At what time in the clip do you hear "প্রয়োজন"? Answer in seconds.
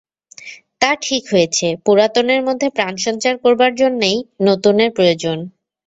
4.91-5.37